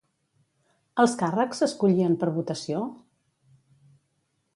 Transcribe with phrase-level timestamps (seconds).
[1.03, 2.81] Els càrrecs s'escollien per votació?